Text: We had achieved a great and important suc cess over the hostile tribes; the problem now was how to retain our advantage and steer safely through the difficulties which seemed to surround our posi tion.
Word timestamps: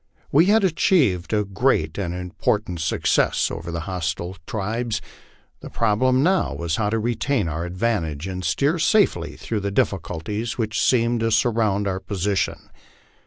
We 0.31 0.45
had 0.47 0.63
achieved 0.63 1.31
a 1.31 1.43
great 1.45 1.99
and 1.99 2.11
important 2.11 2.79
suc 2.81 3.05
cess 3.05 3.51
over 3.51 3.71
the 3.71 3.81
hostile 3.81 4.35
tribes; 4.47 4.99
the 5.59 5.69
problem 5.69 6.23
now 6.23 6.55
was 6.55 6.77
how 6.77 6.89
to 6.89 6.97
retain 6.97 7.47
our 7.47 7.65
advantage 7.65 8.25
and 8.25 8.43
steer 8.43 8.79
safely 8.79 9.35
through 9.35 9.59
the 9.59 9.69
difficulties 9.69 10.57
which 10.57 10.81
seemed 10.81 11.19
to 11.19 11.29
surround 11.29 11.87
our 11.87 11.99
posi 11.99 12.35
tion. 12.35 12.69